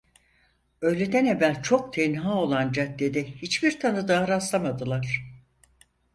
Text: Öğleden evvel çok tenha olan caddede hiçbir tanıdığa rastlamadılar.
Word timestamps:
Öğleden 0.81 1.25
evvel 1.25 1.63
çok 1.63 1.93
tenha 1.93 2.35
olan 2.35 2.71
caddede 2.71 3.23
hiçbir 3.31 3.79
tanıdığa 3.79 4.27
rastlamadılar. 4.27 5.23